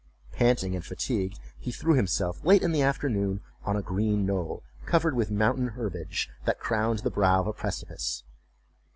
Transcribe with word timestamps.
Panting 0.31 0.75
and 0.75 0.83
fatigued, 0.83 1.39
he 1.59 1.71
threw 1.71 1.93
himself, 1.93 2.43
late 2.43 2.63
in 2.63 2.71
the 2.71 2.81
afternoon, 2.81 3.39
on 3.63 3.77
a 3.77 3.83
green 3.83 4.25
knoll, 4.25 4.63
covered 4.87 5.13
with 5.13 5.29
mountain 5.29 5.67
herbage, 5.67 6.27
that 6.45 6.57
crowned 6.57 7.03
the 7.05 7.11
brow 7.11 7.39
of 7.41 7.45
a 7.45 7.53
precipice. 7.53 8.23